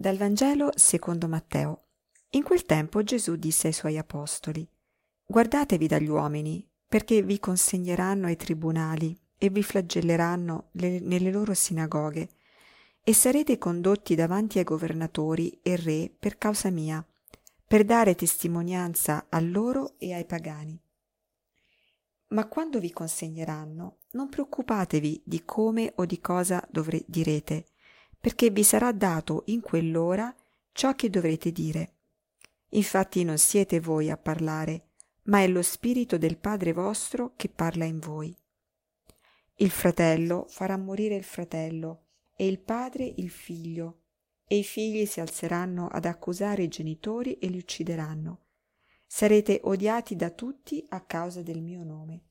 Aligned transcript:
Dal 0.00 0.16
Vangelo 0.16 0.70
secondo 0.76 1.28
Matteo. 1.28 1.88
In 2.30 2.42
quel 2.42 2.64
tempo 2.64 3.02
Gesù 3.02 3.36
disse 3.36 3.66
ai 3.66 3.74
suoi 3.74 3.98
apostoli, 3.98 4.66
Guardatevi 5.26 5.86
dagli 5.86 6.08
uomini, 6.08 6.66
perché 6.88 7.20
vi 7.20 7.38
consegneranno 7.38 8.24
ai 8.24 8.36
tribunali 8.36 9.14
e 9.36 9.50
vi 9.50 9.62
flagelleranno 9.62 10.70
le, 10.72 11.00
nelle 11.00 11.30
loro 11.30 11.52
sinagoghe, 11.52 12.30
e 13.04 13.12
sarete 13.12 13.58
condotti 13.58 14.14
davanti 14.14 14.56
ai 14.56 14.64
governatori 14.64 15.60
e 15.62 15.76
re 15.76 16.10
per 16.18 16.38
causa 16.38 16.70
mia, 16.70 17.06
per 17.66 17.84
dare 17.84 18.14
testimonianza 18.14 19.26
a 19.28 19.38
loro 19.38 19.98
e 19.98 20.14
ai 20.14 20.24
pagani. 20.24 20.80
Ma 22.28 22.48
quando 22.48 22.78
vi 22.78 22.90
consegneranno, 22.90 23.98
non 24.12 24.30
preoccupatevi 24.30 25.24
di 25.26 25.44
come 25.44 25.92
o 25.96 26.06
di 26.06 26.22
cosa 26.22 26.66
dovre- 26.70 27.04
direte, 27.06 27.66
perché 28.20 28.50
vi 28.50 28.62
sarà 28.62 28.92
dato 28.92 29.42
in 29.46 29.60
quell'ora 29.60 30.34
ciò 30.72 30.94
che 30.94 31.08
dovrete 31.08 31.50
dire. 31.50 31.94
Infatti 32.70 33.24
non 33.24 33.38
siete 33.38 33.80
voi 33.80 34.10
a 34.10 34.16
parlare, 34.16 34.90
ma 35.24 35.40
è 35.40 35.48
lo 35.48 35.62
Spirito 35.62 36.18
del 36.18 36.36
Padre 36.36 36.72
vostro 36.72 37.32
che 37.34 37.48
parla 37.48 37.84
in 37.84 37.98
voi. 37.98 38.34
Il 39.56 39.70
fratello 39.70 40.46
farà 40.48 40.76
morire 40.76 41.16
il 41.16 41.24
fratello, 41.24 42.04
e 42.34 42.46
il 42.46 42.58
padre 42.58 43.04
il 43.04 43.28
figlio, 43.28 44.04
e 44.46 44.56
i 44.56 44.64
figli 44.64 45.04
si 45.04 45.20
alzeranno 45.20 45.88
ad 45.88 46.06
accusare 46.06 46.62
i 46.62 46.68
genitori 46.68 47.34
e 47.38 47.48
li 47.48 47.58
uccideranno. 47.58 48.46
Sarete 49.06 49.60
odiati 49.64 50.16
da 50.16 50.30
tutti 50.30 50.82
a 50.88 51.02
causa 51.02 51.42
del 51.42 51.60
mio 51.60 51.84
nome, 51.84 52.22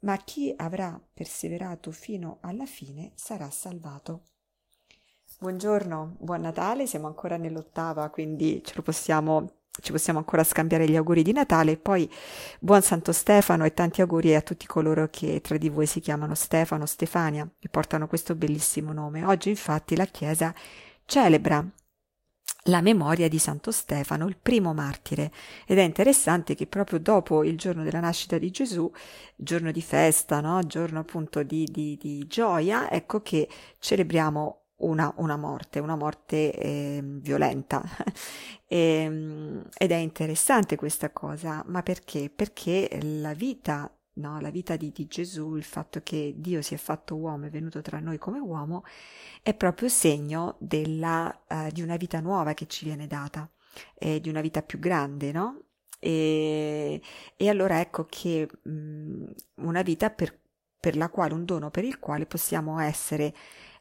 ma 0.00 0.18
chi 0.18 0.52
avrà 0.54 1.00
perseverato 1.14 1.90
fino 1.90 2.36
alla 2.42 2.66
fine 2.66 3.12
sarà 3.14 3.48
salvato. 3.48 4.24
Buongiorno, 5.40 6.16
buon 6.18 6.40
Natale, 6.40 6.88
siamo 6.88 7.06
ancora 7.06 7.36
nell'ottava, 7.36 8.10
quindi 8.10 8.60
ce 8.64 8.72
lo 8.74 8.82
possiamo, 8.82 9.60
ci 9.80 9.92
possiamo 9.92 10.18
ancora 10.18 10.42
scambiare 10.42 10.88
gli 10.88 10.96
auguri 10.96 11.22
di 11.22 11.30
Natale. 11.30 11.76
Poi 11.76 12.10
buon 12.58 12.82
Santo 12.82 13.12
Stefano 13.12 13.64
e 13.64 13.72
tanti 13.72 14.00
auguri 14.00 14.34
a 14.34 14.40
tutti 14.40 14.66
coloro 14.66 15.06
che 15.08 15.40
tra 15.40 15.56
di 15.56 15.68
voi 15.68 15.86
si 15.86 16.00
chiamano 16.00 16.34
Stefano, 16.34 16.86
Stefania 16.86 17.48
e 17.60 17.68
portano 17.68 18.08
questo 18.08 18.34
bellissimo 18.34 18.92
nome. 18.92 19.24
Oggi 19.24 19.50
infatti 19.50 19.94
la 19.94 20.06
Chiesa 20.06 20.52
celebra 21.04 21.64
la 22.64 22.80
memoria 22.80 23.28
di 23.28 23.38
Santo 23.38 23.70
Stefano, 23.70 24.26
il 24.26 24.36
primo 24.36 24.74
martire. 24.74 25.30
Ed 25.66 25.78
è 25.78 25.82
interessante 25.82 26.56
che 26.56 26.66
proprio 26.66 26.98
dopo 26.98 27.44
il 27.44 27.56
giorno 27.56 27.84
della 27.84 28.00
nascita 28.00 28.38
di 28.38 28.50
Gesù, 28.50 28.90
giorno 29.36 29.70
di 29.70 29.82
festa, 29.82 30.40
no? 30.40 30.60
giorno 30.66 30.98
appunto 30.98 31.44
di, 31.44 31.64
di, 31.70 31.96
di 31.96 32.26
gioia, 32.26 32.90
ecco 32.90 33.22
che 33.22 33.48
celebriamo 33.78 34.62
una, 34.78 35.12
una 35.16 35.36
morte, 35.36 35.78
una 35.78 35.96
morte 35.96 36.52
eh, 36.52 37.00
violenta. 37.02 37.82
e, 38.66 38.76
ehm, 39.02 39.68
ed 39.76 39.90
è 39.90 39.96
interessante 39.96 40.76
questa 40.76 41.10
cosa, 41.10 41.62
ma 41.66 41.82
perché? 41.82 42.30
Perché 42.30 42.98
la 43.02 43.32
vita, 43.34 43.90
no? 44.14 44.40
la 44.40 44.50
vita 44.50 44.76
di, 44.76 44.90
di 44.92 45.06
Gesù, 45.06 45.56
il 45.56 45.64
fatto 45.64 46.00
che 46.02 46.34
Dio 46.36 46.62
si 46.62 46.74
è 46.74 46.76
fatto 46.78 47.16
uomo, 47.16 47.46
è 47.46 47.50
venuto 47.50 47.80
tra 47.82 47.98
noi 48.00 48.18
come 48.18 48.38
uomo, 48.38 48.84
è 49.42 49.54
proprio 49.54 49.88
segno 49.88 50.56
della, 50.58 51.36
uh, 51.48 51.70
di 51.72 51.82
una 51.82 51.96
vita 51.96 52.20
nuova 52.20 52.54
che 52.54 52.66
ci 52.66 52.84
viene 52.84 53.06
data, 53.06 53.50
eh, 53.94 54.20
di 54.20 54.28
una 54.28 54.40
vita 54.40 54.62
più 54.62 54.78
grande, 54.78 55.32
no? 55.32 55.62
E, 56.00 57.02
e 57.36 57.48
allora 57.48 57.80
ecco 57.80 58.06
che 58.08 58.48
mh, 58.62 58.70
mm, 58.70 59.24
una 59.56 59.82
vita 59.82 60.10
per, 60.10 60.38
per 60.78 60.96
la 60.96 61.08
quale, 61.08 61.34
un 61.34 61.44
dono 61.44 61.70
per 61.70 61.84
il 61.84 61.98
quale 61.98 62.26
possiamo 62.26 62.78
essere 62.78 63.34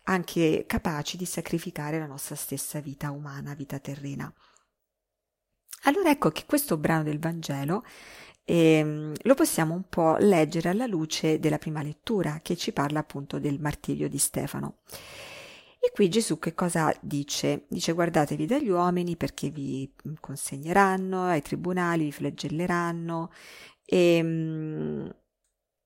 anche 0.08 0.66
capaci 0.68 1.18
di 1.18 1.26
sacrificare 1.26 2.00
la 2.00 2.06
nostra 2.06 2.36
stessa 2.36 2.80
vita 2.80 3.12
umana, 3.12 3.54
vita 3.54 3.80
terrena. 3.80 4.32
Allora 5.84 6.10
ecco 6.10 6.32
che 6.32 6.46
questo 6.46 6.78
brano 6.78 7.04
del 7.04 7.20
Vangelo 7.20 7.84
eh, 8.44 9.14
lo 9.22 9.34
possiamo 9.36 9.74
un 9.74 9.84
po' 9.88 10.16
leggere 10.18 10.70
alla 10.70 10.88
luce 10.88 11.40
della 11.40 11.58
prima 11.58 11.82
lettura 11.82 12.40
che 12.42 12.56
ci 12.56 12.72
parla 12.72 13.00
appunto 13.00 13.40
del 13.40 13.60
martirio 13.60 14.10
di 14.10 14.18
Stefano. 14.18 14.80
E 15.80 15.92
qui 15.94 16.10
Gesù 16.10 16.40
che 16.40 16.54
cosa 16.54 16.94
dice? 17.02 17.66
Dice 17.68 17.92
guardatevi 17.92 18.46
dagli 18.46 18.70
uomini 18.70 19.16
perché 19.16 19.50
vi 19.50 19.94
consegneranno 20.20 21.26
ai 21.26 21.42
tribunali, 21.42 22.06
vi 22.06 22.12
flagelleranno 22.12 23.32
e, 23.86 24.16
ehm, 24.16 25.16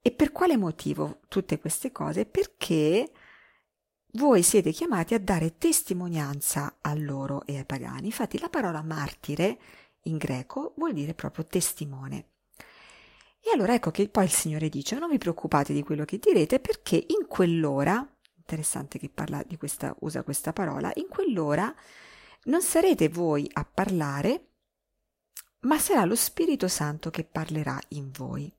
e 0.01 0.11
per 0.11 0.31
quale 0.31 0.57
motivo 0.57 1.19
tutte 1.27 1.59
queste 1.59 1.91
cose? 1.91 2.25
Perché 2.25 3.11
voi 4.13 4.43
siete 4.43 4.71
chiamati 4.71 5.13
a 5.13 5.19
dare 5.19 5.57
testimonianza 5.57 6.77
a 6.81 6.93
loro 6.95 7.45
e 7.45 7.57
ai 7.57 7.65
pagani. 7.65 8.07
Infatti 8.07 8.39
la 8.39 8.49
parola 8.49 8.81
martire 8.81 9.59
in 10.03 10.17
greco 10.17 10.73
vuol 10.77 10.93
dire 10.93 11.13
proprio 11.13 11.45
testimone. 11.45 12.25
E 13.39 13.51
allora 13.53 13.73
ecco 13.73 13.89
che 13.91 14.07
poi 14.09 14.25
il 14.25 14.31
Signore 14.31 14.69
dice 14.69 14.97
non 14.99 15.09
vi 15.09 15.17
preoccupate 15.17 15.73
di 15.73 15.81
quello 15.81 16.05
che 16.05 16.19
direte 16.19 16.59
perché 16.59 16.95
in 16.95 17.25
quell'ora, 17.27 18.07
interessante 18.35 18.99
che 18.99 19.09
parla 19.09 19.43
di 19.43 19.57
questa, 19.57 19.95
usa 19.99 20.23
questa 20.23 20.53
parola, 20.53 20.91
in 20.95 21.07
quell'ora 21.07 21.73
non 22.43 22.61
sarete 22.61 23.09
voi 23.09 23.49
a 23.53 23.65
parlare, 23.65 24.47
ma 25.61 25.77
sarà 25.79 26.05
lo 26.05 26.15
Spirito 26.15 26.67
Santo 26.67 27.09
che 27.09 27.23
parlerà 27.23 27.79
in 27.89 28.11
voi. 28.11 28.53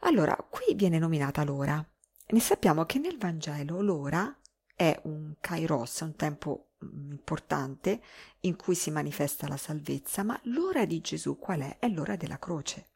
Allora, 0.00 0.36
qui 0.36 0.74
viene 0.74 0.98
nominata 0.98 1.44
l'ora. 1.44 1.84
Ne 2.26 2.40
sappiamo 2.40 2.84
che 2.86 2.98
nel 2.98 3.18
Vangelo 3.18 3.82
l'ora 3.82 4.34
è 4.74 4.98
un 5.04 5.34
kairos, 5.40 6.00
un 6.00 6.16
tempo 6.16 6.70
mm, 6.84 7.10
importante 7.12 8.00
in 8.40 8.56
cui 8.56 8.74
si 8.74 8.90
manifesta 8.90 9.46
la 9.46 9.56
salvezza, 9.56 10.22
ma 10.22 10.38
l'ora 10.44 10.84
di 10.86 11.00
Gesù 11.00 11.38
qual 11.38 11.60
è? 11.60 11.78
È 11.78 11.88
l'ora 11.88 12.16
della 12.16 12.38
croce. 12.38 12.88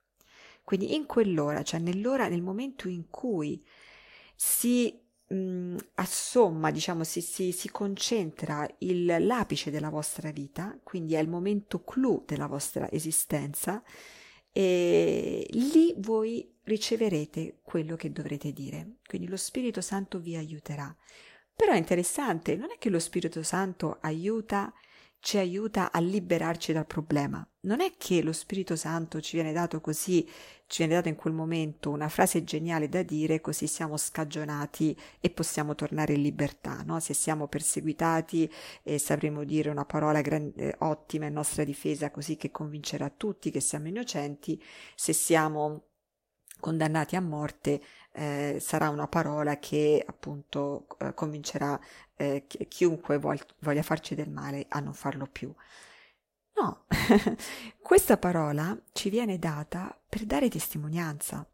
Quindi 0.64 0.94
in 0.94 1.06
quell'ora, 1.06 1.62
cioè 1.62 1.80
nell'ora, 1.80 2.28
nel 2.28 2.42
momento 2.42 2.88
in 2.88 3.08
cui 3.10 3.62
si 4.34 4.98
mh, 5.28 5.34
mm, 5.34 5.76
assomma, 5.94 6.70
diciamo, 6.70 7.04
si, 7.04 7.20
si, 7.20 7.52
si 7.52 7.70
concentra 7.70 8.66
il, 8.78 9.04
l'apice 9.04 9.70
della 9.70 9.90
vostra 9.90 10.30
vita, 10.30 10.78
quindi 10.82 11.14
è 11.14 11.20
il 11.20 11.28
momento 11.28 11.84
clou 11.84 12.24
della 12.26 12.46
vostra 12.46 12.90
esistenza, 12.90 13.82
e 14.50 15.46
lì 15.50 15.94
voi 15.98 16.57
riceverete 16.68 17.58
quello 17.62 17.96
che 17.96 18.12
dovrete 18.12 18.52
dire. 18.52 18.98
Quindi 19.06 19.26
lo 19.26 19.36
Spirito 19.36 19.80
Santo 19.80 20.20
vi 20.20 20.36
aiuterà. 20.36 20.94
Però 21.54 21.72
è 21.72 21.76
interessante, 21.76 22.54
non 22.54 22.70
è 22.70 22.78
che 22.78 22.88
lo 22.88 23.00
Spirito 23.00 23.42
Santo 23.42 23.98
aiuta, 24.02 24.72
ci 25.18 25.38
aiuta 25.38 25.90
a 25.90 25.98
liberarci 25.98 26.72
dal 26.72 26.86
problema. 26.86 27.44
Non 27.62 27.80
è 27.80 27.94
che 27.98 28.22
lo 28.22 28.32
Spirito 28.32 28.76
Santo 28.76 29.20
ci 29.20 29.34
viene 29.34 29.52
dato 29.52 29.80
così, 29.80 30.24
ci 30.68 30.78
viene 30.78 30.94
dato 30.94 31.08
in 31.08 31.16
quel 31.16 31.32
momento 31.32 31.90
una 31.90 32.08
frase 32.08 32.44
geniale 32.44 32.88
da 32.88 33.02
dire, 33.02 33.40
così 33.40 33.66
siamo 33.66 33.96
scagionati 33.96 34.96
e 35.20 35.30
possiamo 35.30 35.74
tornare 35.74 36.12
in 36.12 36.22
libertà. 36.22 36.82
No? 36.84 37.00
Se 37.00 37.12
siamo 37.14 37.48
perseguitati 37.48 38.48
eh, 38.84 38.98
sapremo 38.98 39.42
dire 39.42 39.70
una 39.70 39.84
parola 39.84 40.20
gran- 40.20 40.52
eh, 40.54 40.76
ottima 40.78 41.26
in 41.26 41.32
nostra 41.32 41.64
difesa, 41.64 42.12
così 42.12 42.36
che 42.36 42.52
convincerà 42.52 43.10
tutti 43.10 43.50
che 43.50 43.60
siamo 43.60 43.88
innocenti. 43.88 44.62
Se 44.94 45.12
siamo 45.12 45.87
condannati 46.60 47.16
a 47.16 47.20
morte 47.20 47.80
eh, 48.12 48.58
sarà 48.60 48.88
una 48.88 49.06
parola 49.06 49.58
che 49.58 50.02
appunto 50.06 50.86
eh, 50.98 51.14
convincerà 51.14 51.78
eh, 52.16 52.46
chiunque 52.46 53.18
vog- 53.18 53.54
voglia 53.60 53.82
farci 53.82 54.14
del 54.14 54.30
male 54.30 54.66
a 54.68 54.80
non 54.80 54.94
farlo 54.94 55.26
più. 55.26 55.52
No, 56.54 56.86
questa 57.80 58.16
parola 58.16 58.76
ci 58.92 59.10
viene 59.10 59.38
data 59.38 59.96
per 60.08 60.24
dare 60.24 60.48
testimonianza, 60.48 61.48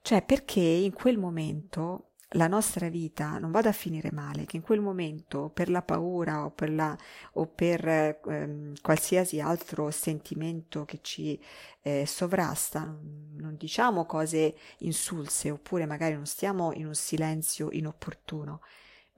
cioè 0.00 0.22
perché 0.24 0.60
in 0.60 0.92
quel 0.92 1.18
momento 1.18 2.07
la 2.32 2.46
nostra 2.46 2.88
vita 2.88 3.38
non 3.38 3.50
vada 3.50 3.70
a 3.70 3.72
finire 3.72 4.10
male, 4.12 4.44
che 4.44 4.56
in 4.56 4.62
quel 4.62 4.80
momento 4.80 5.48
per 5.48 5.70
la 5.70 5.82
paura 5.82 6.44
o 6.44 6.50
per, 6.50 6.70
la, 6.70 6.96
o 7.34 7.46
per 7.46 7.86
ehm, 7.86 8.74
qualsiasi 8.82 9.40
altro 9.40 9.90
sentimento 9.90 10.84
che 10.84 10.98
ci 11.00 11.40
eh, 11.82 12.04
sovrasta, 12.06 12.84
non, 12.84 13.30
non 13.36 13.56
diciamo 13.56 14.04
cose 14.04 14.56
insulse 14.78 15.50
oppure 15.50 15.86
magari 15.86 16.14
non 16.14 16.26
stiamo 16.26 16.72
in 16.72 16.86
un 16.86 16.94
silenzio 16.94 17.68
inopportuno, 17.70 18.60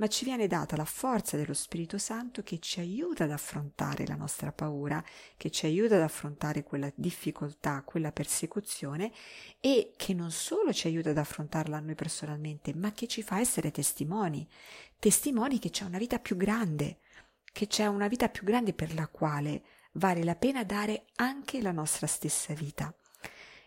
ma 0.00 0.08
ci 0.08 0.24
viene 0.24 0.46
data 0.46 0.76
la 0.76 0.86
forza 0.86 1.36
dello 1.36 1.52
Spirito 1.52 1.98
Santo 1.98 2.42
che 2.42 2.58
ci 2.58 2.80
aiuta 2.80 3.24
ad 3.24 3.32
affrontare 3.32 4.06
la 4.06 4.14
nostra 4.14 4.50
paura, 4.50 5.04
che 5.36 5.50
ci 5.50 5.66
aiuta 5.66 5.96
ad 5.96 6.00
affrontare 6.00 6.62
quella 6.62 6.90
difficoltà, 6.94 7.82
quella 7.84 8.10
persecuzione 8.10 9.12
e 9.60 9.92
che 9.96 10.14
non 10.14 10.30
solo 10.30 10.72
ci 10.72 10.86
aiuta 10.86 11.10
ad 11.10 11.18
affrontarla 11.18 11.78
noi 11.80 11.94
personalmente, 11.94 12.74
ma 12.74 12.92
che 12.92 13.06
ci 13.06 13.22
fa 13.22 13.40
essere 13.40 13.70
testimoni, 13.70 14.48
testimoni 14.98 15.58
che 15.58 15.68
c'è 15.68 15.84
una 15.84 15.98
vita 15.98 16.18
più 16.18 16.34
grande, 16.34 17.00
che 17.52 17.66
c'è 17.66 17.84
una 17.84 18.08
vita 18.08 18.30
più 18.30 18.44
grande 18.44 18.72
per 18.72 18.94
la 18.94 19.06
quale 19.06 19.62
vale 19.92 20.24
la 20.24 20.34
pena 20.34 20.64
dare 20.64 21.04
anche 21.16 21.60
la 21.60 21.72
nostra 21.72 22.06
stessa 22.06 22.54
vita. 22.54 22.92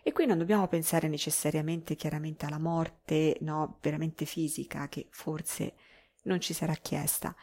E 0.02 0.10
qui 0.10 0.26
non 0.26 0.38
dobbiamo 0.38 0.66
pensare 0.66 1.06
necessariamente 1.06 1.94
chiaramente 1.94 2.44
alla 2.44 2.58
morte, 2.58 3.36
no, 3.42 3.78
veramente 3.80 4.24
fisica, 4.24 4.88
che 4.88 5.06
forse 5.10 5.74
non 6.24 6.40
ci 6.40 6.52
sarà 6.52 6.74
chiesta, 6.74 7.34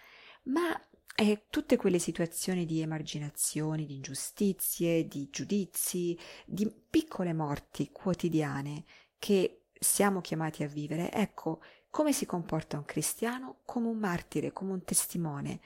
ma 0.44 0.80
e 1.16 1.46
tutte 1.50 1.76
quelle 1.76 2.00
situazioni 2.00 2.66
di 2.66 2.82
emarginazioni, 2.82 3.86
di 3.86 3.96
ingiustizie, 3.96 5.08
di 5.08 5.30
giudizi, 5.30 6.18
di 6.46 6.72
piccole 6.90 7.34
morti 7.34 7.90
quotidiane 7.92 8.86
che 9.20 9.66
siamo 9.78 10.22
chiamati 10.22 10.64
a 10.64 10.68
vivere, 10.68 11.12
ecco 11.12 11.62
come 11.90 12.14
si 12.14 12.26
comporta 12.26 12.78
un 12.78 12.86
cristiano 12.86 13.58
come 13.66 13.88
un 13.88 13.98
martire, 13.98 14.54
come 14.54 14.72
un 14.72 14.84
testimone, 14.84 15.60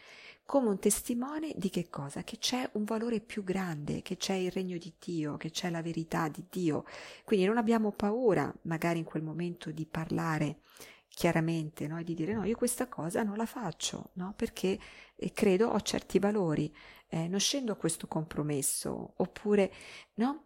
come 0.45 0.69
un 0.69 0.79
testimone 0.79 1.53
di 1.56 1.69
che 1.69 1.89
cosa? 1.89 2.23
Che 2.23 2.38
c'è 2.38 2.67
un 2.73 2.83
valore 2.83 3.19
più 3.19 3.44
grande, 3.44 4.01
che 4.01 4.17
c'è 4.17 4.33
il 4.33 4.51
regno 4.51 4.77
di 4.77 4.94
Dio, 5.00 5.38
che 5.38 5.51
c'è 5.51 5.69
la 5.69 5.81
verità 5.81 6.27
di 6.27 6.45
Dio. 6.50 6.85
Quindi 7.23 7.45
non 7.45 7.57
abbiamo 7.57 7.91
paura 7.91 8.53
magari 8.63 9.00
in 9.00 9.06
quel 9.06 9.23
momento 9.23 9.71
di 9.71 9.85
parlare 9.85 10.59
chiaramente 11.07 11.88
no? 11.88 12.00
e 12.00 12.04
di 12.04 12.13
dire 12.13 12.34
no, 12.34 12.44
io 12.44 12.56
questa 12.56 12.88
cosa 12.88 13.24
non 13.24 13.38
la 13.38 13.46
faccio, 13.46 14.12
no? 14.13 14.34
perché 14.36 14.80
eh, 15.16 15.31
credo 15.31 15.69
ho 15.69 15.81
certi 15.81 16.19
valori, 16.19 16.74
eh, 17.07 17.28
non 17.28 17.40
scendo 17.40 17.72
a 17.72 17.78
questo 17.78 18.07
compromesso, 18.07 19.13
oppure 19.18 19.72
no? 20.16 20.44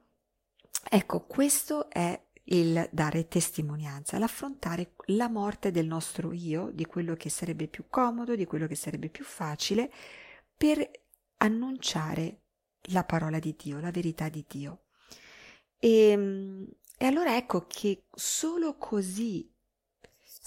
Ecco, 0.89 1.25
questo 1.25 1.89
è 1.89 2.19
il 2.51 2.87
dare 2.91 3.27
testimonianza, 3.27 4.17
l'affrontare 4.17 4.93
la 5.07 5.29
morte 5.29 5.71
del 5.71 5.85
nostro 5.85 6.31
io, 6.31 6.71
di 6.71 6.85
quello 6.85 7.15
che 7.15 7.29
sarebbe 7.29 7.67
più 7.67 7.85
comodo, 7.89 8.35
di 8.35 8.45
quello 8.45 8.67
che 8.67 8.75
sarebbe 8.75 9.09
più 9.09 9.23
facile, 9.23 9.91
per 10.55 10.89
annunciare 11.37 12.41
la 12.91 13.03
parola 13.03 13.39
di 13.39 13.55
Dio, 13.57 13.79
la 13.79 13.91
verità 13.91 14.29
di 14.29 14.45
Dio. 14.47 14.85
E, 15.77 16.09
ehm, 16.09 16.67
e 16.97 17.05
allora 17.05 17.35
ecco 17.37 17.65
che 17.65 18.05
solo 18.13 18.75
così 18.77 19.49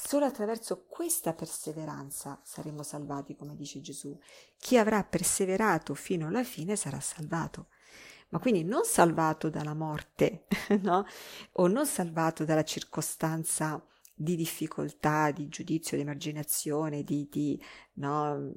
Solo 0.05 0.25
attraverso 0.27 0.85
questa 0.89 1.33
perseveranza 1.33 2.41
saremo 2.43 2.83
salvati, 2.83 3.37
come 3.37 3.55
dice 3.55 3.81
Gesù. 3.81 4.19
Chi 4.59 4.77
avrà 4.77 5.05
perseverato 5.05 5.95
fino 5.95 6.27
alla 6.27 6.43
fine 6.43 6.75
sarà 6.75 6.99
salvato. 6.99 7.69
Ma 8.31 8.41
quindi 8.41 8.65
non 8.65 8.85
salvato 8.85 9.49
dalla 9.49 9.75
morte, 9.75 10.47
no? 10.83 11.07
O 11.53 11.69
non 11.69 11.87
salvato 11.87 12.45
dalla 12.45 12.65
circostanza 12.65 13.81
di 14.13 14.35
difficoltà, 14.35 15.31
di 15.31 15.49
giudizio, 15.49 15.97
di 15.97 16.03
emarginazione, 16.03 17.05
di, 17.05 17.29
di 17.31 17.63
no, 17.95 18.53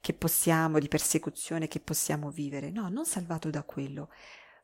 che 0.00 0.14
possiamo, 0.14 0.78
di 0.78 0.88
persecuzione 0.88 1.68
che 1.68 1.78
possiamo 1.78 2.30
vivere. 2.30 2.70
No, 2.70 2.88
non 2.88 3.04
salvato 3.04 3.50
da 3.50 3.62
quello, 3.64 4.08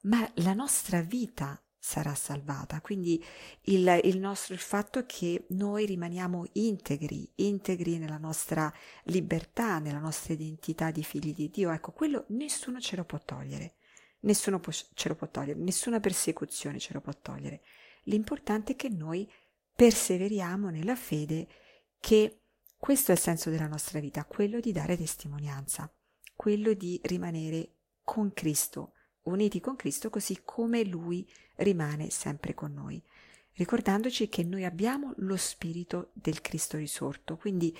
ma 0.05 0.28
la 0.37 0.55
nostra 0.55 1.02
vita 1.02 1.62
sarà 1.84 2.14
salvata. 2.14 2.81
Quindi 2.81 3.23
il, 3.62 4.00
il, 4.05 4.19
nostro 4.20 4.55
il 4.55 4.61
fatto 4.61 5.05
che 5.05 5.46
noi 5.49 5.84
rimaniamo 5.84 6.46
integri, 6.52 7.29
integri 7.37 7.99
nella 7.99 8.19
nostra 8.19 8.73
libertà, 9.06 9.81
nella 9.81 9.99
nostra 9.99 10.32
identità 10.32 10.93
di 10.93 11.02
figli 11.02 11.34
di 11.34 11.50
Dio, 11.50 11.73
ecco, 11.73 11.90
quello 11.90 12.25
nessuno 12.29 12.79
ce 12.79 12.94
lo 12.94 13.05
può 13.05 13.19
togliere. 13.19 13.75
Nessuno 14.20 14.61
può, 14.61 14.70
ce 14.73 15.08
lo 15.08 15.17
può 15.17 15.29
togliere, 15.29 15.58
nessuna 15.58 15.99
persecuzione 15.99 16.79
ce 16.79 16.93
lo 16.93 17.00
può 17.00 17.12
togliere. 17.20 17.62
L'importante 18.05 18.73
è 18.73 18.76
che 18.76 18.88
noi 18.88 19.28
perseveriamo 19.75 20.70
nella 20.70 20.94
fede 20.94 21.49
che 21.99 22.43
questo 22.78 23.11
è 23.11 23.14
il 23.14 23.20
senso 23.20 23.50
della 23.50 23.67
nostra 23.67 23.99
vita, 23.99 24.25
quello 24.25 24.61
di 24.61 24.70
dare 24.70 24.96
testimonianza, 24.96 25.93
quello 26.37 26.75
di 26.75 27.00
rimanere 27.02 27.78
con 28.05 28.32
Cristo, 28.32 28.93
uniti 29.25 29.61
con 29.61 29.77
Cristo 29.77 30.11
così 30.11 30.41
come 30.45 30.85
Lui 30.85 31.29
rimane 31.57 32.11
sempre 32.11 32.55
con 32.55 32.73
noi, 32.73 33.03
ricordandoci 33.55 34.29
che 34.29 34.43
noi 34.45 34.65
abbiamo 34.65 35.13
lo 35.19 35.37
spirito 35.37 36.11
del 36.13 36.41
Cristo 36.41 36.77
risorto, 36.77 37.37
quindi 37.37 37.77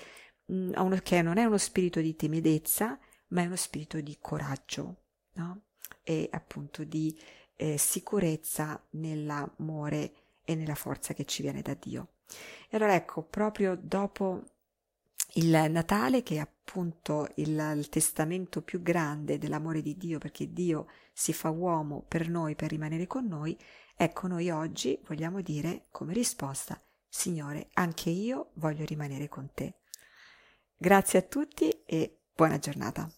mm, 0.51 0.93
che 1.03 1.21
non 1.21 1.37
è 1.37 1.45
uno 1.45 1.57
spirito 1.57 1.99
di 1.99 2.15
timidezza, 2.15 2.97
ma 3.29 3.41
è 3.41 3.45
uno 3.45 3.55
spirito 3.55 3.99
di 3.99 4.17
coraggio, 4.19 5.03
no? 5.33 5.61
E 6.03 6.29
appunto 6.31 6.83
di 6.83 7.17
eh, 7.55 7.77
sicurezza 7.77 8.81
nell'amore 8.91 10.13
e 10.43 10.55
nella 10.55 10.75
forza 10.75 11.13
che 11.13 11.25
ci 11.25 11.41
viene 11.41 11.61
da 11.61 11.73
Dio. 11.73 12.09
E 12.69 12.77
allora 12.77 12.95
ecco, 12.95 13.23
proprio 13.23 13.75
dopo 13.75 14.43
il 15.33 15.49
Natale, 15.69 16.21
che 16.21 16.35
è 16.35 16.39
appunto 16.39 17.27
il, 17.35 17.73
il, 17.75 17.89
testamento 17.89 18.61
più 18.61 18.81
grande 18.81 19.37
dell'amore 19.37 19.81
di 19.81 19.97
Dio, 19.97 20.19
perché 20.19 20.51
Dio 20.51 20.87
si 21.13 21.33
fa 21.33 21.49
uomo 21.49 22.03
per 22.07 22.29
noi, 22.29 22.55
per 22.55 22.69
rimanere 22.69 23.07
con 23.07 23.25
noi, 23.25 23.57
ecco 23.95 24.27
noi 24.27 24.49
oggi 24.49 24.99
vogliamo 25.07 25.41
dire 25.41 25.87
come 25.89 26.13
risposta, 26.13 26.79
Signore, 27.07 27.69
anche 27.73 28.09
io 28.09 28.51
voglio 28.55 28.85
rimanere 28.85 29.27
con 29.27 29.49
te. 29.53 29.79
Grazie 30.75 31.19
a 31.19 31.23
tutti 31.23 31.69
e 31.85 32.21
buona 32.35 32.59
giornata. 32.59 33.09